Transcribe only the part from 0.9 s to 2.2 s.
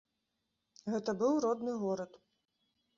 Гэта быў родны горад.